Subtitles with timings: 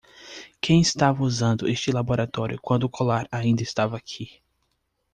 [0.59, 4.39] Quem estava usando este laboratório quando o colar ainda estava aqui?